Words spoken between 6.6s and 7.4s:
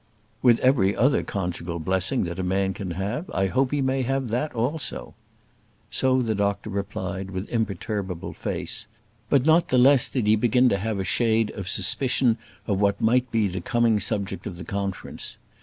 replied